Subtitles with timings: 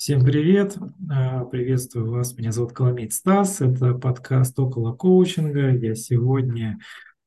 [0.00, 0.78] Всем привет!
[1.10, 2.34] А, приветствую вас.
[2.34, 3.60] Меня зовут Коломейт Стас.
[3.60, 5.72] Это подкаст «Около коучинга».
[5.72, 6.78] Я сегодня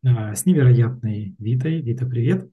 [0.04, 1.81] а, с невероятной Витой.
[1.81, 2.49] Вита, привет!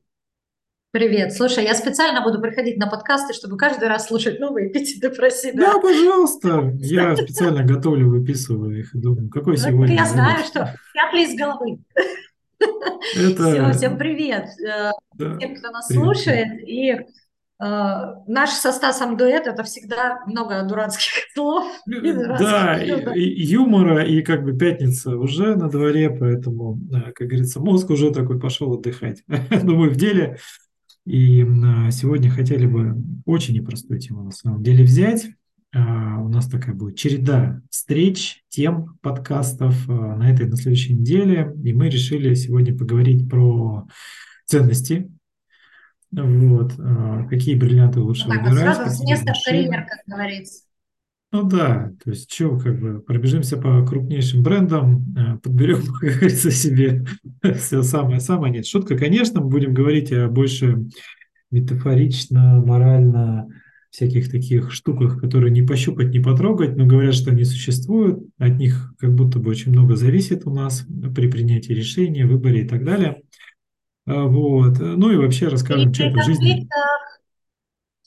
[0.91, 1.33] Привет.
[1.33, 5.73] Слушай, я специально буду приходить на подкасты, чтобы каждый раз слушать новые эпитеты про себя.
[5.73, 6.71] Да, пожалуйста.
[6.75, 11.79] Я специально готовлю, выписываю их и думаю, какой сегодня Я знаю, что пятли из головы.
[13.17, 13.51] Это...
[13.51, 14.51] Все, всем привет.
[15.15, 15.39] Да.
[15.39, 16.05] Всем, кто нас привет.
[16.05, 16.69] слушает.
[16.69, 17.07] И
[17.61, 21.65] наш со Стасом дуэт– это всегда много дурацких слов.
[21.87, 26.81] Да, и, и юмора, и как бы пятница уже на дворе, поэтому,
[27.15, 29.23] как говорится, мозг уже такой пошел отдыхать.
[29.63, 30.39] Думаю, в деле.
[31.07, 31.45] И
[31.91, 32.97] сегодня хотели бы
[33.27, 35.29] очень непростую тему на самом деле взять.
[35.73, 40.95] А, у нас такая будет череда встреч, тем, подкастов а, на этой и на следующей
[40.95, 41.55] неделе.
[41.65, 43.87] И мы решили сегодня поговорить про
[44.47, 45.11] ценности,
[46.13, 46.73] вот.
[46.79, 48.77] А, какие бриллианты лучше ну, так, выбирать?
[48.77, 50.65] Сразу с места в карьер, как говорится.
[51.33, 56.51] Ну да, то есть что, как бы пробежимся по крупнейшим брендам, а, подберем, как говорится,
[56.51, 57.05] себе
[57.57, 58.53] все самое-самое.
[58.53, 60.87] Нет, шутка, конечно, мы будем говорить о больше
[61.51, 63.49] метафорично, морально,
[63.91, 68.95] всяких таких штуках, которые не пощупать, не потрогать, но говорят, что они существуют, от них
[68.99, 73.23] как будто бы очень много зависит у нас при принятии решения, выборе и так далее.
[74.11, 74.79] А, вот.
[74.81, 76.69] Ну и вообще расскажем, что это в жизни.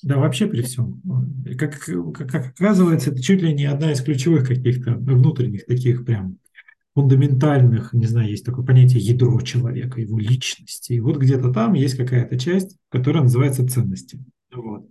[0.01, 1.01] Да, вообще при всем.
[1.57, 6.39] Как, как, как оказывается, это чуть ли не одна из ключевых каких-то внутренних таких прям
[6.93, 10.93] фундаментальных, не знаю, есть такое понятие ядро человека, его личности.
[10.93, 14.19] И вот где-то там есть какая-то часть, которая называется ценности.
[14.53, 14.85] Вот.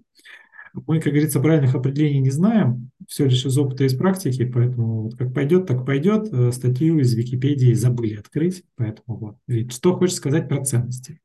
[0.75, 5.03] Мы, как говорится, правильных определений не знаем, все лишь из опыта и из практики, поэтому
[5.03, 6.33] вот как пойдет, так пойдет.
[6.33, 9.37] Э, статью из Википедии забыли открыть, поэтому вот.
[9.47, 11.21] Ведь что хочешь сказать про ценности?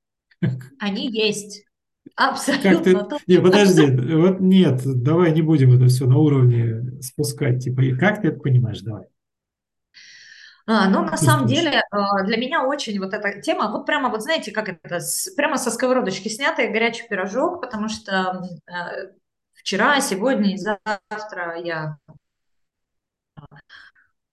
[0.79, 1.63] Они есть.
[2.15, 2.71] Абсолютно.
[2.71, 3.17] Как ты...
[3.27, 7.63] Не, подожди, вот нет, давай не будем это все на уровне спускать.
[7.63, 8.81] Типа, и как ты это понимаешь?
[8.81, 9.05] Давай.
[10.69, 14.21] А, ну, на самом деле, а, для меня очень вот эта тема, вот прямо, вот
[14.21, 14.99] знаете, как это,
[15.37, 19.11] прямо со сковородочки снятый горячий пирожок, потому что э,
[19.67, 21.97] вчера, сегодня и завтра я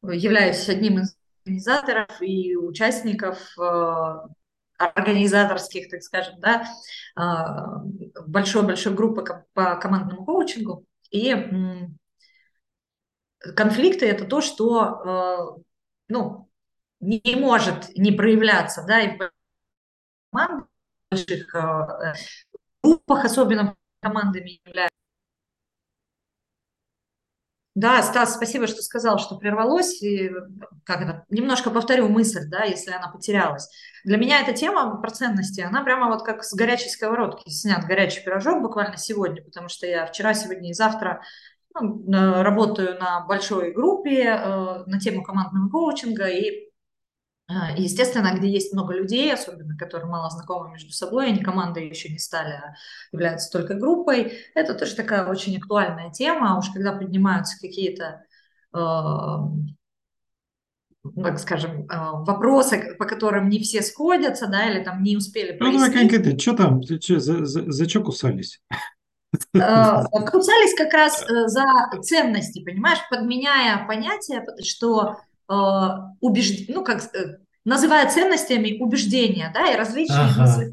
[0.00, 4.28] являюсь одним из организаторов и участников э,
[4.78, 6.68] организаторских, так скажем, да,
[7.16, 10.86] э, большой-большой группы по командному коучингу.
[11.10, 11.34] И
[13.56, 15.62] конфликты– это то, что, э,
[16.10, 16.48] ну,
[17.00, 20.68] не может не проявляться, да, и в
[21.10, 21.52] больших
[22.84, 24.93] группах, особенно командами являются
[27.74, 30.00] да, Стас, спасибо, что сказал, что прервалось.
[30.00, 30.30] И,
[30.84, 33.68] как это, немножко повторю мысль, да, если она потерялась.
[34.04, 38.22] Для меня эта тема про ценности, она прямо вот как с горячей сковородки снят горячий
[38.22, 41.22] пирожок буквально сегодня, потому что я вчера, сегодня и завтра
[41.74, 46.70] ну, работаю на большой группе э, на тему командного коучинга, и
[47.76, 52.18] естественно, где есть много людей, особенно которые мало знакомы между собой, они командой еще не
[52.18, 52.74] стали, а
[53.12, 56.58] являются только группой, это тоже такая очень актуальная тема.
[56.58, 58.22] Уж когда поднимаются какие-то,
[58.74, 58.78] э,
[61.22, 61.86] так скажем, э,
[62.24, 65.80] вопросы, по которым не все сходятся, да, или там не успели прояснить.
[65.80, 68.62] Ну, давай конкретно, что там, что, за, за, за что кусались?
[69.54, 71.66] Э, кусались как раз э, за
[72.02, 75.18] ценности, понимаешь, подменяя понятие, что
[75.48, 76.68] убежд...
[76.68, 80.72] ну, как э, называя ценностями убеждения, да, и различные ага.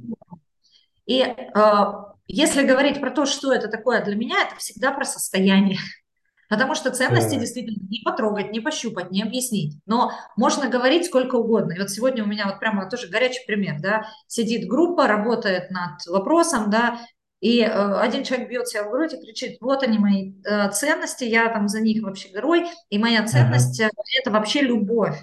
[1.05, 1.83] И э,
[2.27, 5.77] если говорить про то, что это такое для меня, это всегда про состояние.
[6.49, 7.39] Потому что ценности да.
[7.39, 9.77] действительно не потрогать, не пощупать, не объяснить.
[9.85, 11.73] Но можно говорить сколько угодно.
[11.73, 16.05] И вот сегодня у меня вот прямо тоже горячий пример, да, сидит группа, работает над
[16.07, 16.99] вопросом, да,
[17.41, 21.23] и э, один человек бьет себя в грудь и кричит, вот они мои э, ценности,
[21.23, 23.89] я там за них вообще горой, и моя ценность ага.
[23.89, 25.19] Э, это вообще любовь.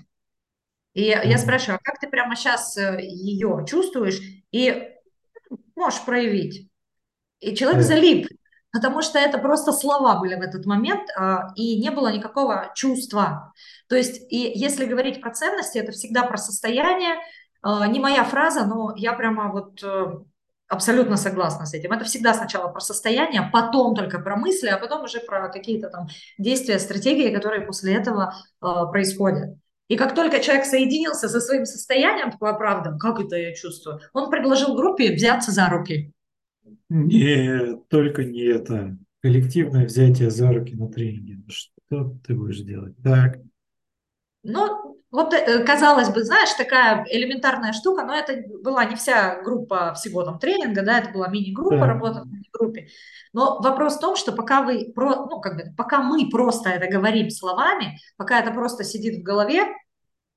[0.94, 1.28] И ага.
[1.28, 4.18] я спрашиваю, а как ты прямо сейчас ее чувствуешь
[4.50, 4.88] и
[5.76, 6.68] можешь проявить?
[7.38, 7.86] И человек ага.
[7.86, 8.28] залип,
[8.72, 13.52] потому что это просто слова были в этот момент, э, и не было никакого чувства.
[13.88, 17.14] То есть, и если говорить про ценности, это всегда про состояние,
[17.88, 19.82] не моя фраза, но я прямо вот
[20.68, 21.92] Абсолютно согласна с этим.
[21.92, 26.08] Это всегда сначала про состояние, потом только про мысли, а потом уже про какие-то там
[26.36, 29.56] действия, стратегии, которые после этого э, происходят.
[29.88, 34.28] И как только человек соединился со своим состоянием, такой, правда, как это я чувствую, он
[34.28, 36.12] предложил группе взяться за руки.
[36.90, 38.96] Нет, только не это.
[39.22, 41.38] Коллективное взятие за руки на тренинге.
[41.38, 42.94] Ну, что ты будешь делать?
[43.02, 43.38] Так.
[44.42, 49.94] Ну, Вот, э, казалось бы, знаешь, такая элементарная штука, но это была не вся группа
[49.94, 51.86] всего там тренинга, да, это была мини-группа, Да.
[51.86, 52.88] работа в мини-группе.
[53.32, 56.88] Но вопрос в том, что пока вы, про, ну, как бы, пока мы просто это
[56.88, 59.66] говорим словами, пока это просто сидит в голове,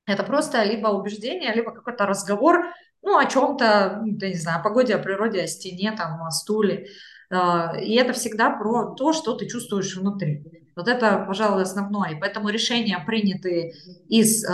[0.06, 2.66] это просто либо убеждение, либо какой-то разговор,
[3.02, 6.32] ну, о чем-то, ну, я не знаю, о погоде, о природе, о стене, там, о
[6.32, 6.88] стуле.
[7.30, 10.61] А, и это всегда про то, что ты чувствуешь внутри.
[10.76, 12.12] Вот это, пожалуй, основное.
[12.12, 13.74] И поэтому решения, принятые
[14.08, 14.50] из э,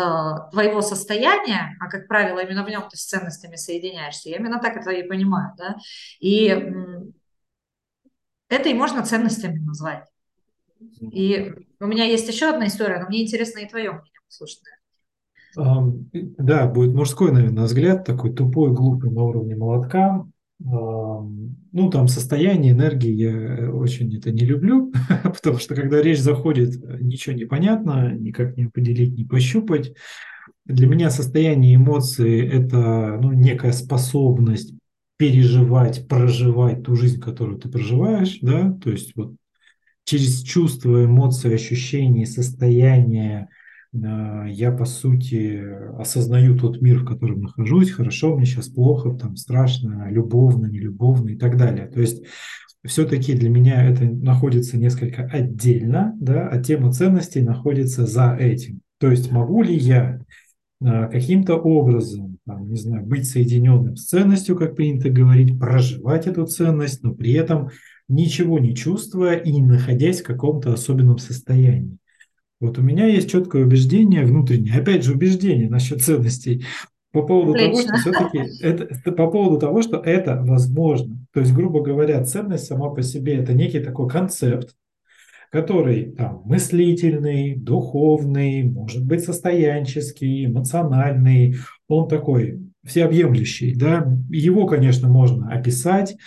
[0.51, 4.77] твоего состояния, а, как правило, именно в нем ты с ценностями соединяешься, я именно так
[4.77, 5.75] это и понимаю, да,
[6.19, 7.13] и м,
[8.49, 10.05] это и можно ценностями назвать.
[10.99, 14.61] И у меня есть еще одна история, но мне интересно и твое мнение послушать.
[16.13, 20.25] Да, будет мужской, наверное, взгляд, такой тупой, глупый на уровне молотка.
[20.59, 24.91] Ну, там состояние энергии я очень это не люблю,
[25.23, 29.93] потому что когда речь заходит, ничего не понятно, никак не определить, не пощупать.
[30.65, 34.73] Для меня состояние эмоций– это ну, некая способность
[35.17, 39.35] переживать, проживать ту жизнь, которую ты проживаешь, да, то есть вот
[40.05, 43.49] через чувства, эмоции, ощущения, состояние
[44.47, 45.63] я, по сути,
[45.97, 51.35] осознаю тот мир, в котором нахожусь, хорошо, мне сейчас плохо, там страшно, любовно, нелюбовно и
[51.35, 51.87] так далее.
[51.87, 52.23] То есть
[52.85, 58.81] все-таки для меня это находится несколько отдельно, да, а тема ценностей находится за этим.
[58.99, 60.19] То есть могу ли я
[60.83, 66.45] а, каким-то образом, там, не знаю, быть соединенным с ценностью, как принято говорить, проживать эту
[66.45, 67.69] ценность, но при этом
[68.07, 71.97] ничего не чувствуя и не находясь в каком-то особенном состоянии.
[72.59, 76.65] Вот у меня есть четкое убеждение внутреннее, опять же убеждение насчет ценностей
[77.11, 77.93] по поводу Отлично.
[77.93, 81.17] того, что все-таки это по поводу того, что это возможно.
[81.33, 84.75] То есть, грубо говоря, ценность сама по себе это некий такой концепт,
[85.51, 91.57] который там мыслительный, духовный, может быть состоянческий, эмоциональный,
[91.87, 94.07] он такой всеобъемлющий, да.
[94.29, 96.17] Его, конечно, можно описать,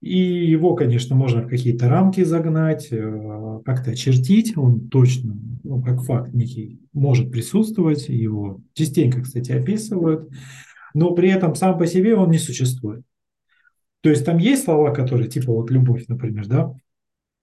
[0.00, 4.56] и его, конечно, можно в какие-то рамки загнать, э, как-то очертить.
[4.56, 8.08] Он точно, ну, как факт некий, может присутствовать.
[8.08, 10.30] Его частенько, кстати, описывают.
[10.94, 13.02] Но при этом сам по себе он не существует.
[14.00, 16.72] То есть там есть слова, которые, типа вот любовь, например, да,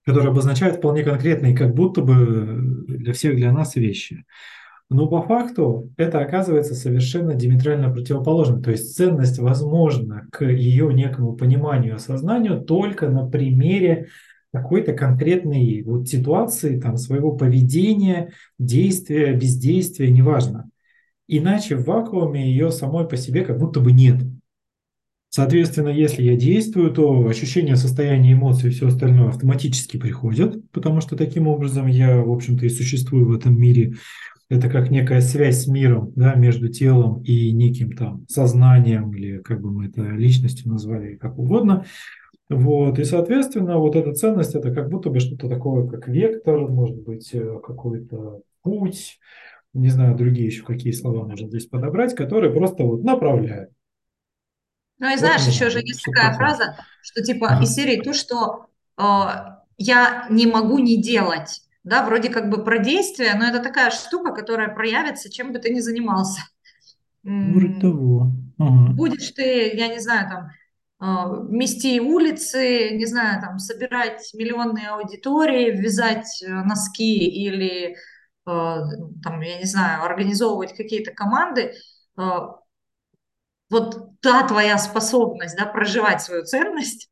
[0.04, 4.25] которые обозначают вполне конкретные, как будто бы для всех для нас вещи.
[4.89, 8.61] Но по факту это оказывается совершенно диаметрально противоположным.
[8.61, 14.07] То есть ценность возможна к ее некому пониманию, осознанию только на примере
[14.53, 20.69] какой-то конкретной вот ситуации, там, своего поведения, действия, бездействия, неважно.
[21.27, 24.23] Иначе в вакууме ее самой по себе как будто бы нет.
[25.29, 31.17] Соответственно, если я действую, то ощущение состояния эмоций и все остальное автоматически приходят, потому что
[31.17, 33.95] таким образом я, в общем-то, и существую в этом мире
[34.49, 39.61] это как некая связь с миром, да, между телом и неким там сознанием, или как
[39.61, 41.85] бы мы это личностью назвали, как угодно.
[42.49, 46.95] Вот, и, соответственно, вот эта ценность, это как будто бы что-то такое, как вектор, может
[46.95, 49.19] быть, э, какой-то путь,
[49.73, 53.71] не знаю, другие еще какие слова можно здесь подобрать, которые просто вот направляют.
[54.99, 56.38] Ну и знаешь, вот, еще же есть такая такое.
[56.38, 57.63] фраза, что типа ага.
[57.63, 58.67] из серии то, что
[58.97, 59.03] э,
[59.77, 64.33] я не могу не делать да, вроде как бы про действие, но это такая штука,
[64.33, 66.41] которая проявится, чем бы ты ни занимался.
[67.23, 68.31] Вроде того.
[68.59, 68.93] Ага.
[68.93, 70.49] Будешь ты, я не знаю, там,
[70.99, 77.95] а, мести улицы, не знаю, там, собирать миллионные аудитории, вязать э, носки или,
[78.45, 78.81] а,
[79.23, 81.73] там, я не знаю, организовывать какие-то команды,
[82.17, 82.57] а,
[83.69, 87.09] вот та твоя способность, да, проживать свою ценность,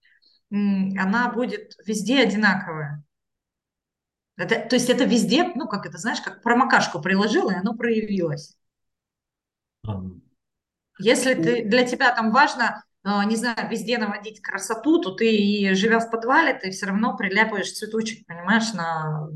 [0.51, 3.04] она будет везде одинаковая.
[4.37, 8.57] Это, то есть это везде, ну, как это, знаешь, как промокашку приложил, и оно проявилось.
[10.99, 15.35] Если ты, ну для тебя там важно, а, не знаю, везде наводить красоту, то ты
[15.35, 19.29] и живя в подвале, ты все равно приляпаешь цветочек, понимаешь, на,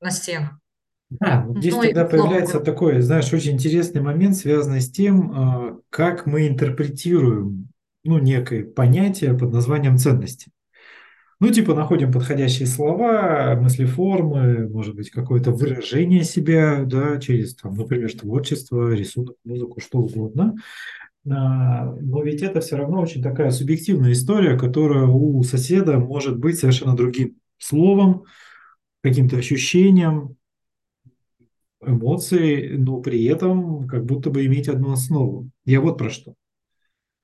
[0.00, 0.60] на стену.
[1.08, 5.78] Да, вот здесь ну, тогда появляется такой, знаешь, очень интересный момент, связанный с тем, а,
[5.90, 7.68] как мы интерпретируем
[8.04, 10.50] ну, некое понятие под названием ценности.
[11.38, 18.10] Ну, типа, находим подходящие слова, мыслеформы, может быть, какое-то выражение себя, да, через, там, например,
[18.16, 20.54] творчество, рисунок, музыку, что угодно.
[21.28, 26.58] А, но ведь это все равно очень такая субъективная история, которая у соседа может быть
[26.58, 28.24] совершенно другим словом,
[29.02, 30.36] каким-то ощущением,
[31.82, 35.50] эмоцией, но при этом как будто бы иметь одну основу.
[35.64, 36.34] Я вот про что.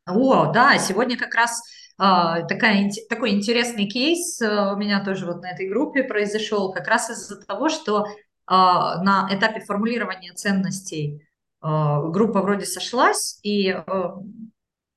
[0.06, 1.62] О, да, сегодня как раз
[2.02, 7.10] такая, такой интересный кейс э, у меня тоже вот на этой группе произошел как раз
[7.10, 8.06] из-за того, что
[8.46, 11.26] а, на этапе формулирования ценностей
[11.60, 13.72] группа вроде сошлась, и,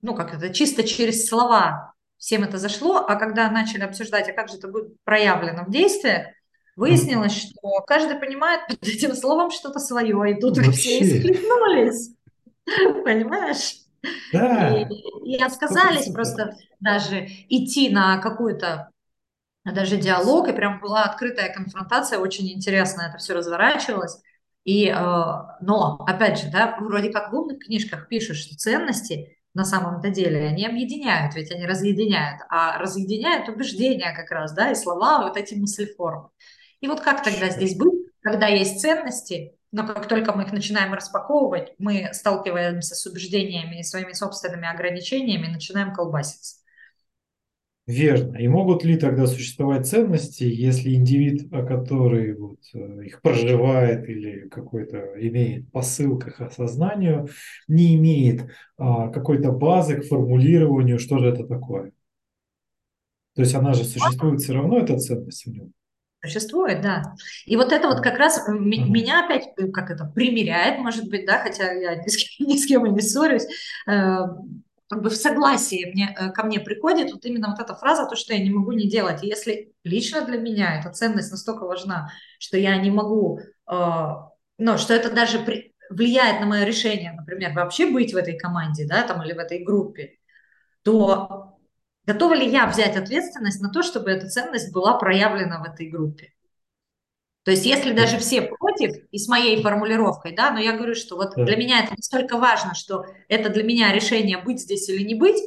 [0.02, 4.50] ну, как это, чисто через слова всем это зашло, а когда начали обсуждать, а как
[4.50, 6.30] же это будет проявлено в действиях,
[6.76, 10.72] выяснилось, что каждый понимает под этим словом что-то свое, и тут Вообще.
[10.72, 12.16] все исхлестнулись.
[12.66, 13.85] Понимаешь?
[14.34, 14.78] Да.
[14.78, 18.90] И, и отказались просто даже идти на какую-то
[19.64, 24.22] даже диалог, и прям была открытая конфронтация, очень интересно это все разворачивалось.
[24.64, 24.96] И, э,
[25.62, 30.48] но, опять же, да, вроде как в умных книжках пишут, что ценности на самом-то деле
[30.48, 35.56] они объединяют, ведь они разъединяют, а разъединяют убеждения как раз, да, и слова, вот эти
[35.56, 36.30] мыслеформы.
[36.82, 40.94] И вот как тогда здесь быть, когда есть ценности, но как только мы их начинаем
[40.94, 46.62] распаковывать, мы сталкиваемся с убеждениями и своими собственными ограничениями, начинаем колбаситься.
[47.86, 48.38] Верно.
[48.38, 54.98] И могут ли тогда существовать ценности, если индивид, который вот э, их проживает или какой-то
[55.20, 57.28] имеет посыл к их осознанию,
[57.68, 61.92] не имеет а, какой-то базы к формулированию, что же это такое?
[63.36, 65.70] То есть она же существует все равно, эта ценность у него.
[66.26, 67.16] Существует, да.
[67.46, 71.40] И вот это вот как раз меня опять э, как это примеряет, может быть, да,
[71.40, 73.46] хотя я ни с кем, ни с кем и не ссорюсь,
[73.88, 74.18] э,
[74.88, 78.16] как бы в согласии мне, э, ко мне приходит вот именно вот эта фраза, то,
[78.16, 79.24] что я не могу не делать.
[79.24, 84.94] И если лично для меня эта ценность настолько важна, что я не могу, ну, что
[84.94, 89.24] это даже при, влияет на мое решение, например, вообще быть в этой команде, да, там,
[89.24, 90.18] или в этой группе,
[90.84, 91.55] то
[92.06, 96.34] Готова ли я взять ответственность на то, чтобы эта ценность была проявлена в этой группе?
[97.44, 101.16] То есть если даже все против, и с моей формулировкой, да, но я говорю, что
[101.16, 105.14] вот для меня это настолько важно, что это для меня решение быть здесь или не
[105.14, 105.38] быть,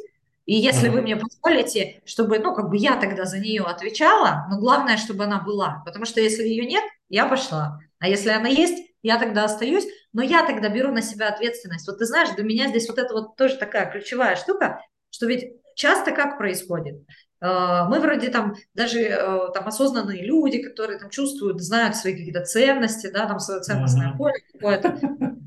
[0.47, 4.59] и если вы мне позволите, чтобы, ну, как бы я тогда за нее отвечала, но
[4.59, 8.93] главное, чтобы она была, потому что если ее нет, я пошла, а если она есть,
[9.03, 11.87] я тогда остаюсь, но я тогда беру на себя ответственность.
[11.87, 15.58] Вот ты знаешь, для меня здесь вот это вот тоже такая ключевая штука, что ведь
[15.79, 17.03] часто как происходит?
[17.41, 22.45] Э, мы вроде там даже э, там осознанные люди, которые там чувствуют, знают свои какие-то
[22.45, 24.99] ценности, да, там свое ценностное поле какое-то.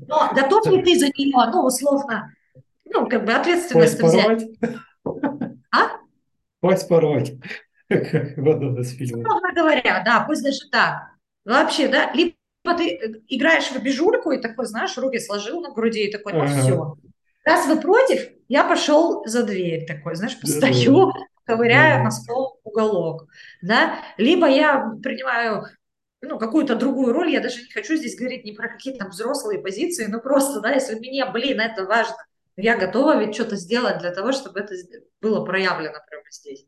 [0.08, 2.32] Но готов ли ты за нее, ну, условно,
[2.84, 4.44] ну, как бы ответственность взять?
[5.70, 5.98] А?
[6.60, 7.32] Пусть порвать.
[7.88, 9.26] В одном из фильмов.
[9.26, 11.10] Условно говоря, да, пусть даже так.
[11.44, 12.34] Вообще, да, либо
[12.76, 16.96] ты играешь в обижульку и такой, знаешь, руки сложил на груди и такой, ну, все.
[17.44, 21.10] Раз вы против, я пошел за дверь такой, знаешь, постою,
[21.46, 23.26] ковыряю на стол уголок,
[23.62, 25.68] да, либо я принимаю
[26.20, 30.04] ну, какую-то другую роль, я даже не хочу здесь говорить не про какие-то взрослые позиции,
[30.04, 32.16] но просто, да, если мне, блин, это важно,
[32.56, 34.74] я готова ведь что-то сделать для того, чтобы это
[35.22, 36.66] было проявлено прямо здесь.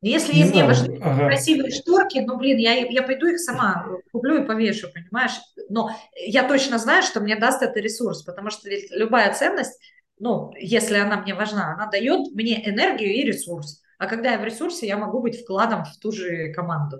[0.00, 1.26] Если не мне важны ага.
[1.26, 5.32] красивые шторки, ну, блин, я, я пойду их сама куплю и повешу, понимаешь?
[5.70, 9.80] Но я точно знаю, что мне даст это ресурс, потому что ведь любая ценность,
[10.18, 13.82] ну, если она мне важна, она дает мне энергию и ресурс.
[13.98, 16.98] А когда я в ресурсе, я могу быть вкладом в ту же команду.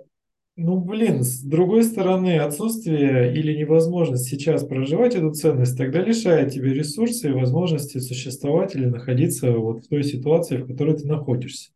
[0.56, 6.72] Ну, блин, с другой стороны, отсутствие или невозможность сейчас проживать эту ценность тогда лишает тебе
[6.72, 11.70] ресурса и возможности существовать или находиться вот в той ситуации, в которой ты находишься.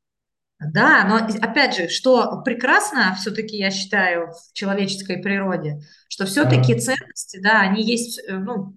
[0.61, 6.79] Да, но опять же, что прекрасно все-таки, я считаю, в человеческой природе, что все-таки а.
[6.79, 8.75] ценности, да, они есть, э, ну,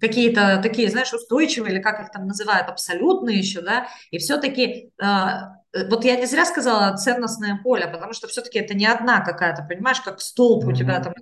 [0.00, 5.56] какие-то такие, знаешь, устойчивые, или как их там называют, абсолютные еще, да, и все-таки, а,
[5.72, 9.62] э, вот я не зря сказала ценностное поле, потому что все-таки это не одна какая-то,
[9.62, 10.68] понимаешь, как столб mm-hmm.
[10.68, 11.14] у тебя там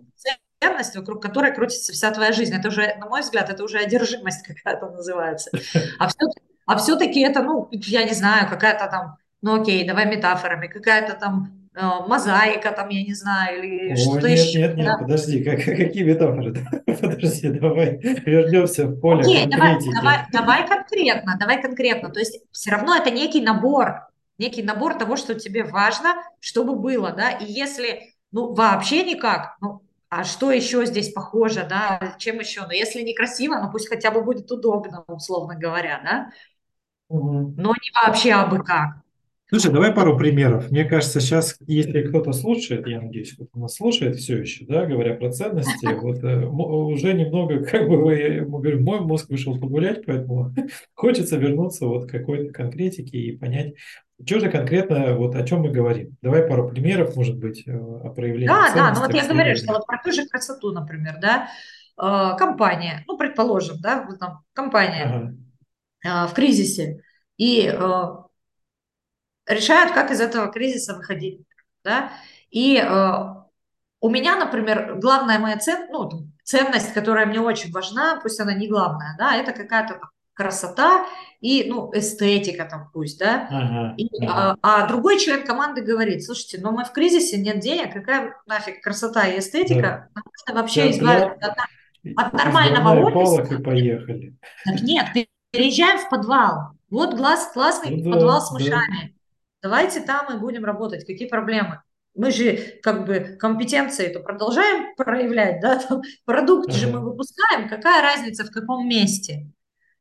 [0.60, 2.54] ценность, вокруг которой крутится вся твоя жизнь.
[2.54, 5.50] Это уже, на мой взгляд, это уже одержимость какая-то называется.
[5.98, 10.68] А все-таки, а все-таки это, ну, я не знаю, какая-то там ну окей, давай метафорами,
[10.68, 14.58] какая-то там мозаика там, я не знаю, или что-то нет, еще.
[14.60, 14.98] Нет, нет, да?
[14.98, 16.54] подожди, как, какие метафоры?
[16.86, 22.10] подожди, давай вернемся в поле Окей, давай, давай, давай конкретно, давай конкретно.
[22.10, 27.12] То есть все равно это некий набор, некий набор того, что тебе важно, чтобы было,
[27.12, 32.60] да, и если, ну, вообще никак, ну, а что еще здесь похоже, да, чем еще?
[32.60, 36.30] Но ну, если некрасиво, ну пусть хотя бы будет удобно, условно говоря, да,
[37.08, 37.54] угу.
[37.56, 39.01] но не вообще абы как.
[39.52, 40.70] Слушай, давай пару примеров.
[40.70, 45.12] Мне кажется, сейчас, если кто-то слушает, я надеюсь, кто-то нас слушает все еще, да, говоря
[45.12, 50.54] про ценности, вот э, уже немного, как бы, мы говорим, мой мозг вышел погулять, поэтому
[50.94, 53.74] хочется вернуться вот к какой-то конкретике и понять,
[54.24, 56.16] что же конкретно, вот о чем мы говорим.
[56.22, 59.74] Давай пару примеров, может быть, э, о проявлении Да, да, ну вот я говорю, что
[59.74, 61.48] вот про ту же красоту, например, да,
[62.00, 65.36] э, компания, ну, предположим, да, вот там компания
[66.02, 66.26] ага.
[66.28, 67.02] в кризисе,
[67.36, 67.70] и
[69.46, 71.40] решают, как из этого кризиса выходить.
[71.84, 72.12] Да?
[72.50, 73.42] И э,
[74.00, 78.68] у меня, например, главная моя цель, ну, ценность, которая мне очень важна, пусть она не
[78.68, 80.00] главная, да, это какая-то
[80.34, 81.06] красота
[81.40, 83.48] и, ну, эстетика там пусть, да.
[83.50, 84.56] Ага, и, ага.
[84.62, 88.82] А, а другой член команды говорит, слушайте, но мы в кризисе, нет денег, какая нафиг
[88.82, 90.08] красота и эстетика,
[90.46, 90.54] да.
[90.54, 91.58] вообще избавиться от,
[92.16, 93.54] от нормального офиса.
[93.54, 94.36] и поехали.
[94.64, 95.06] Так нет,
[95.50, 96.72] переезжаем в подвал.
[96.90, 99.14] Вот глаз, классный ну, подвал да, с мышами.
[99.14, 99.21] Да.
[99.62, 101.06] Давайте там и будем работать.
[101.06, 101.82] Какие проблемы?
[102.14, 108.02] Мы же как бы компетенции это продолжаем проявлять, да, там, продукт же мы выпускаем, какая
[108.02, 109.46] разница в каком месте?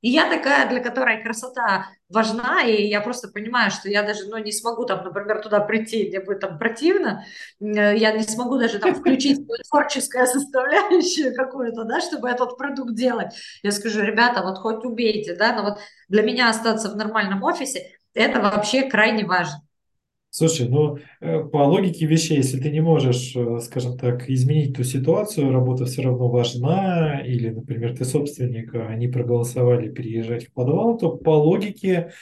[0.01, 4.38] И я такая, для которой красота важна, и я просто понимаю, что я даже ну,
[4.39, 7.24] не смогу там, например, туда прийти, где будет там противно,
[7.60, 9.39] я не смогу даже там включить
[9.70, 13.36] творческое составляющее какое-то, да, чтобы этот продукт делать.
[13.62, 18.00] Я скажу, ребята, вот хоть убейте, да, но вот для меня остаться в нормальном офисе,
[18.13, 19.62] это вообще крайне важно.
[20.34, 24.84] Слушай, ну э, по логике вещей, если ты не можешь, э, скажем так, изменить ту
[24.86, 30.98] ситуацию, работа все равно важна, или, например, ты собственник, а они проголосовали переезжать в подвал,
[30.98, 32.13] то по логике,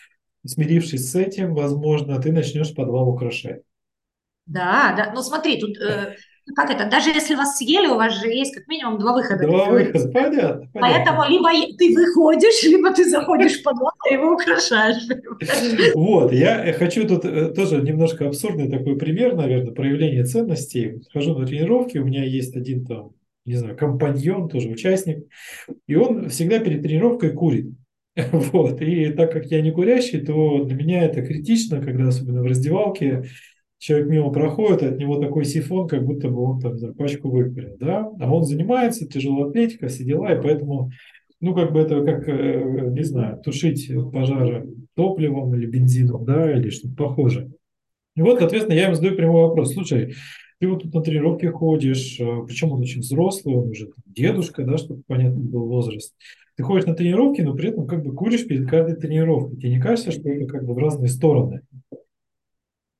[0.43, 3.61] смирившись с этим, возможно, ты начнешь подвал украшать.
[4.47, 5.11] Да, да.
[5.13, 6.15] Ну смотри, тут э,
[6.55, 9.45] как это, даже если вас съели, у вас же есть как минимум два выхода.
[9.45, 10.79] Два выхода, понятно, понятно.
[10.81, 15.07] Поэтому либо ты выходишь, либо ты заходишь в подвал и его украшаешь.
[15.93, 21.01] Вот, я хочу тут э, тоже немножко абсурдный такой пример, наверное, проявления ценностей.
[21.13, 23.11] Хожу на тренировки, у меня есть один там,
[23.45, 25.25] не знаю, компаньон, тоже участник,
[25.87, 27.73] и он всегда перед тренировкой курит.
[28.31, 28.81] Вот.
[28.81, 33.23] И так как я не курящий, то для меня это критично, когда особенно в раздевалке
[33.79, 38.07] человек мимо проходит, от него такой сифон, как будто бы он там пачку выкурил, да,
[38.19, 40.91] а он занимается, тяжелая атлетика, все дела, и поэтому,
[41.39, 46.69] ну, как бы это как, э, не знаю, тушить пожары топливом или бензином, да, или
[46.69, 47.51] что-то похожее.
[48.15, 50.13] И вот, соответственно, я ему задаю прямой вопрос, слушай,
[50.59, 54.77] ты вот тут на тренировке ходишь, э, причем он очень взрослый, он уже дедушка, да,
[54.77, 56.13] чтобы понятно был возраст.
[56.57, 59.55] Ты ходишь на тренировки, но при этом как бы куришь перед каждой тренировкой.
[59.55, 61.61] Тебе не кажется, что это как бы в разные стороны?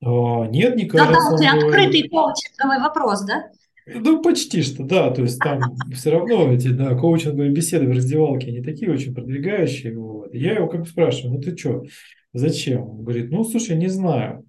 [0.02, 1.36] А, нет, не кажется.
[1.38, 3.50] Да, да, открытый коучинговый вопрос, да?
[3.86, 5.10] Ну, почти что, да.
[5.10, 5.60] То есть там
[5.92, 9.96] все равно эти да, коучинговые беседы в раздевалке, они такие очень продвигающие.
[9.98, 10.34] Вот.
[10.34, 11.84] Я его как спрашиваю, ну ты что,
[12.32, 12.82] зачем?
[12.82, 14.44] Он говорит, ну, слушай, не знаю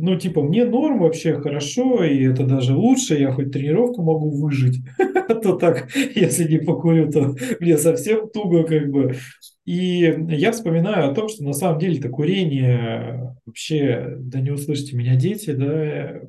[0.00, 4.80] ну, типа, мне норм вообще хорошо, и это даже лучше, я хоть тренировку могу выжить,
[4.98, 9.16] а то так, если не покурю, то мне совсем туго как бы.
[9.66, 14.96] И я вспоминаю о том, что на самом деле это курение вообще, да не услышите
[14.96, 16.20] меня дети, да,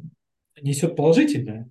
[0.62, 1.70] несет положительное.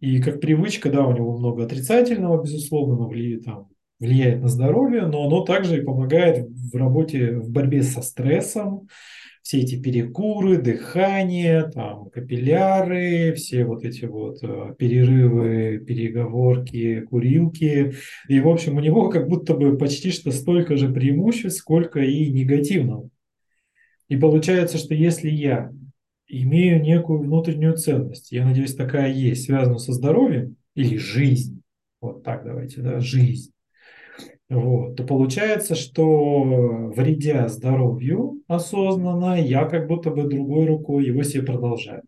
[0.00, 5.06] И как привычка, да, у него много отрицательного, безусловно, но влияет, там, влияет на здоровье,
[5.06, 8.88] но оно также и помогает в работе, в борьбе со стрессом,
[9.42, 17.94] все эти перекуры, дыхание, там, капилляры, все вот эти вот э, перерывы, переговорки, курилки.
[18.28, 22.30] И, в общем, у него как будто бы почти что столько же преимуществ, сколько и
[22.30, 23.08] негативного.
[24.08, 25.70] И получается, что если я
[26.26, 31.62] имею некую внутреннюю ценность, я надеюсь, такая есть, связанную со здоровьем или жизнь,
[32.00, 33.52] вот так давайте, да, жизнь,
[34.48, 36.42] вот, то получается, что
[36.94, 42.02] вредя здоровью осознанно, я как будто бы другой рукой его себе продолжаю.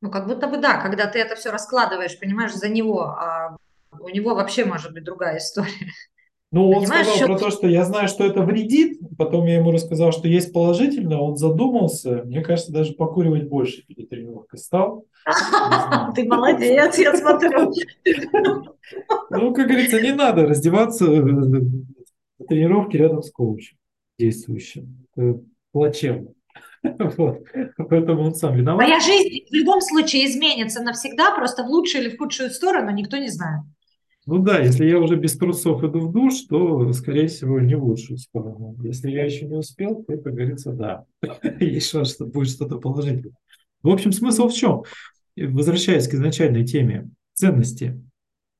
[0.00, 3.56] Ну, как будто бы да, когда ты это все раскладываешь, понимаешь, за него, а
[3.90, 5.92] у него вообще может быть другая история.
[6.50, 8.98] Ну, он Понимаешь, сказал про то, что я знаю, что это вредит.
[9.18, 11.20] Потом я ему рассказал, что есть положительно.
[11.20, 12.22] Он задумался.
[12.24, 15.04] Мне кажется, даже покуривать больше перед тренировкой стал.
[16.14, 17.72] Ты молодец, я смотрю.
[19.30, 21.60] Ну, как говорится, не надо раздеваться на
[22.48, 23.76] тренировке рядом с коучем
[24.18, 25.06] действующим.
[25.16, 25.40] Это
[25.72, 26.28] плачевно.
[27.16, 27.42] Вот.
[27.76, 28.86] Поэтому он сам виноват.
[28.86, 33.16] Моя жизнь в любом случае изменится навсегда, просто в лучшую или в худшую сторону никто
[33.16, 33.64] не знает.
[34.30, 37.82] Ну да, если я уже без трусов иду в душ, то, скорее всего, не в
[37.82, 38.76] лучшую сторону.
[38.82, 41.04] Если я еще не успел, то, как говорится, да.
[41.60, 43.32] Есть шанс, что будет что-то положительное.
[43.82, 44.82] В общем, смысл в чем?
[45.34, 47.98] Возвращаясь к изначальной теме ценности,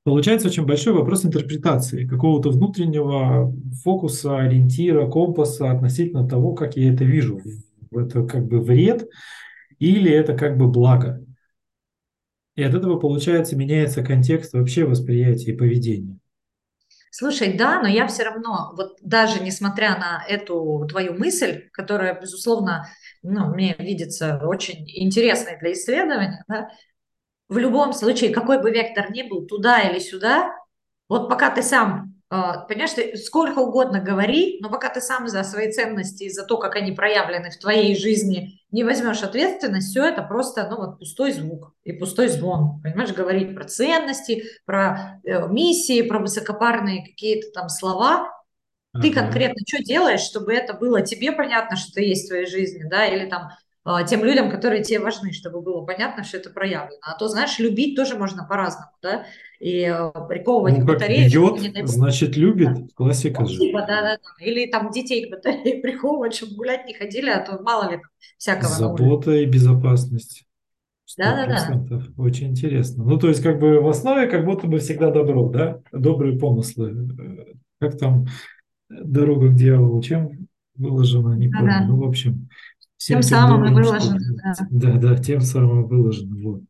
[0.04, 3.54] получается очень большой вопрос интерпретации, какого-то внутреннего
[3.84, 7.42] фокуса, ориентира, компаса относительно того, как я это вижу.
[7.90, 9.06] Это как бы вред
[9.78, 11.22] или это как бы благо.
[12.58, 16.18] И от этого, получается, меняется контекст вообще восприятия и поведения.
[17.12, 22.88] Слушай, да, но я все равно, вот даже несмотря на эту твою мысль, которая, безусловно,
[23.22, 26.70] ну, мне видится очень интересной для исследования, да,
[27.48, 30.52] в любом случае, какой бы вектор ни был, туда или сюда,
[31.08, 35.72] вот пока ты сам понимаешь, ты сколько угодно говори, но пока ты сам за свои
[35.72, 40.22] ценности и за то, как они проявлены в твоей жизни, не возьмешь ответственность, все это
[40.22, 42.82] просто, ну, вот пустой звук и пустой звон.
[42.82, 48.30] Понимаешь, говорить про ценности, про э, миссии, про высокопарные какие-то там слова.
[49.00, 49.22] Ты Ага.
[49.22, 53.06] конкретно что делаешь, чтобы это было тебе понятно, что это есть в твоей жизни, да,
[53.06, 53.50] или там
[53.84, 56.98] а, тем людям, которые тебе важны, чтобы было понятно, что это проявлено.
[57.02, 59.24] А то, знаешь, любить тоже можно по-разному, да,
[59.60, 62.92] и э, приковывать Ну, к батарее, бьет, не значит любит.
[62.94, 63.58] Классика ну, же.
[63.58, 64.44] типа, да, да, да.
[64.44, 68.10] Или там детей к батарее приковывать, чтобы гулять не ходили, а то мало ли там
[68.36, 68.68] всякого.
[68.68, 70.44] Забота и безопасность.
[71.16, 72.02] Да, да, да.
[72.16, 73.02] Очень интересно.
[73.02, 75.80] Ну, то есть, как бы в основе как будто бы всегда добро, да?
[75.90, 77.08] Добрые помыслы.
[77.18, 78.26] Э, Как там
[78.88, 81.72] дорога к дьяволу, чем выложена, не помню.
[81.76, 81.86] Ага.
[81.86, 82.48] Ну, в общем,
[82.98, 84.54] Тем всем тем самым и выложено, да.
[84.70, 86.36] Да, да, тем самым выложено.
[86.42, 86.62] Вот.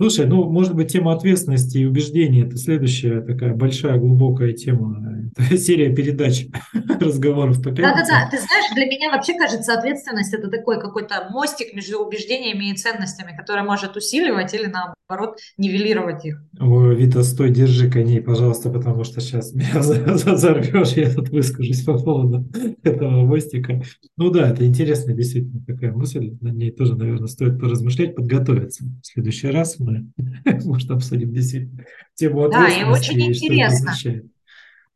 [0.00, 4.96] Слушай, ну, может быть, тема ответственности и убеждений– это следующая такая большая, глубокая тема.
[5.36, 6.46] Это серия передач,
[7.00, 11.98] разговоров по Да-да-да, ты знаешь, для меня вообще кажется, ответственность это такой какой-то мостик между
[11.98, 16.42] убеждениями и ценностями, который может усиливать или наоборот нивелировать их.
[16.58, 21.98] Ой, Вита, стой, держи коней, пожалуйста, потому что сейчас меня взорвешь, я тут выскажусь по
[21.98, 22.48] поводу
[22.82, 23.82] этого мостика.
[24.16, 28.84] Ну да, это интересная действительно такая мысль, на ней тоже, наверное, стоит поразмышлять, подготовиться.
[29.02, 29.89] В следующий раз мы,
[30.64, 33.94] может, обсудим действительно тему Да, и очень и интересно.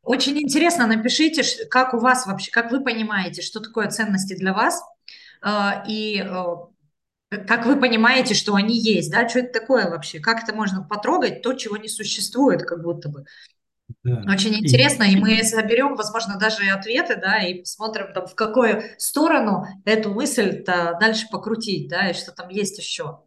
[0.02, 4.82] Очень интересно, напишите, как у вас вообще, как вы понимаете, что такое ценности для вас,
[5.40, 6.54] а, и э,
[7.46, 11.42] как вы понимаете, что они есть, да, что это такое вообще, как это можно потрогать,
[11.42, 13.24] то, чего не существует, как будто бы.
[14.02, 14.22] Да.
[14.30, 18.34] Очень И интересно, и мы соберем, возможно, даже и ответы, да, и посмотрим, там, в
[18.34, 23.20] какую сторону эту мысль-то дальше покрутить, да, и что там есть еще.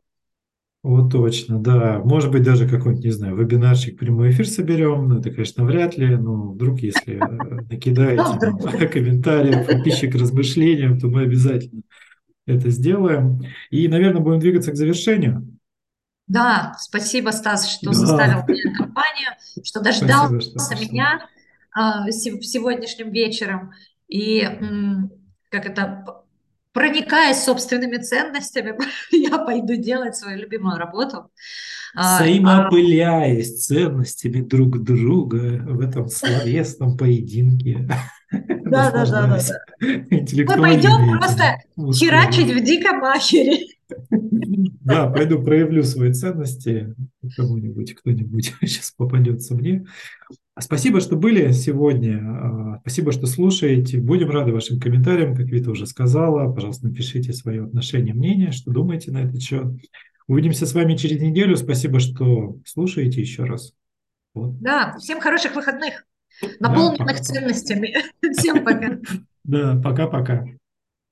[0.84, 2.00] Вот точно, да.
[2.04, 5.10] Может быть, даже какой-нибудь, не знаю, вебинарчик, прямой эфир соберем.
[5.10, 8.92] Ну, это, конечно, вряд ли, но вдруг, если э, Ну, накидаете там вдруг.
[8.92, 11.82] комментариев и пищи к размышлениям, то мы обязательно
[12.46, 13.42] это сделаем.
[13.70, 15.58] И, наверное, будем двигаться к завершению.
[16.28, 19.30] Да, спасибо, Стас, что Да, составил мне компанию,
[19.64, 21.28] что дождался спасибо, что меня
[22.12, 23.72] се- сегодняшним вечером.
[24.08, 24.42] И
[25.50, 26.24] как это,
[26.78, 28.78] проникаясь собственными ценностями,
[29.12, 31.32] я пойду делать свою любимую работу.
[31.96, 37.88] А, а, Взаимоопыляясь ценностями друг друга в этом словесном поединке,
[38.30, 39.40] да, да, да, да.
[39.80, 41.56] Мы пойдем просто
[41.94, 43.66] херачить в диком ахере.
[44.10, 46.94] Да, пойду проявлю свои ценности
[47.36, 49.86] кому-нибудь, кто-нибудь сейчас попадется мне.
[50.58, 52.18] А Спасибо, что были сегодня.
[52.18, 54.00] А, Спасибо, что слушаете.
[54.00, 56.52] Будем рады вашим комментариям, как Вита уже сказала.
[56.52, 59.66] Пожалуйста, напишите свое отношение, мнение, что думаете на этот счет.
[60.28, 61.58] Увидимся с вами через неделю.
[61.58, 63.74] Спасибо, что слушаете еще раз.
[64.34, 64.60] Вот.
[64.60, 66.06] Да, всем хороших выходных,
[66.42, 67.24] Да, наполненных пока-пока.
[67.24, 67.96] ценностями.
[68.34, 68.98] Всем пока.
[69.44, 70.48] Да, пока-пока.